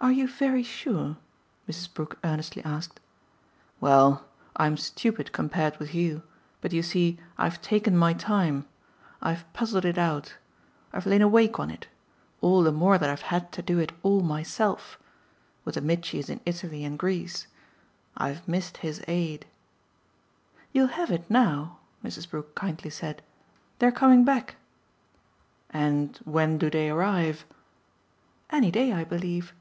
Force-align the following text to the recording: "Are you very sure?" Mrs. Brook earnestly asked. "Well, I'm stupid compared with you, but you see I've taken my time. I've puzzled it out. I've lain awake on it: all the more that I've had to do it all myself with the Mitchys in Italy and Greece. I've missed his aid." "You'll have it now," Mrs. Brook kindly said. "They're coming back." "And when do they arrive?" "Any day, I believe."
"Are 0.00 0.12
you 0.12 0.28
very 0.28 0.62
sure?" 0.62 1.16
Mrs. 1.68 1.92
Brook 1.92 2.20
earnestly 2.22 2.62
asked. 2.64 3.00
"Well, 3.80 4.28
I'm 4.54 4.76
stupid 4.76 5.32
compared 5.32 5.76
with 5.78 5.92
you, 5.92 6.22
but 6.60 6.72
you 6.72 6.84
see 6.84 7.18
I've 7.36 7.60
taken 7.60 7.96
my 7.96 8.12
time. 8.14 8.68
I've 9.20 9.52
puzzled 9.54 9.84
it 9.84 9.98
out. 9.98 10.36
I've 10.92 11.04
lain 11.04 11.20
awake 11.20 11.58
on 11.58 11.68
it: 11.68 11.88
all 12.40 12.62
the 12.62 12.70
more 12.70 12.96
that 12.96 13.10
I've 13.10 13.22
had 13.22 13.50
to 13.50 13.60
do 13.60 13.80
it 13.80 13.90
all 14.04 14.20
myself 14.20 15.00
with 15.64 15.74
the 15.74 15.80
Mitchys 15.80 16.30
in 16.30 16.40
Italy 16.46 16.84
and 16.84 16.96
Greece. 16.96 17.48
I've 18.16 18.46
missed 18.46 18.76
his 18.76 19.02
aid." 19.08 19.48
"You'll 20.72 20.86
have 20.94 21.10
it 21.10 21.28
now," 21.28 21.78
Mrs. 22.04 22.30
Brook 22.30 22.54
kindly 22.54 22.90
said. 22.90 23.20
"They're 23.80 23.90
coming 23.90 24.24
back." 24.24 24.56
"And 25.70 26.16
when 26.24 26.56
do 26.56 26.70
they 26.70 26.88
arrive?" 26.88 27.44
"Any 28.50 28.70
day, 28.70 28.92
I 28.92 29.02
believe." 29.02 29.52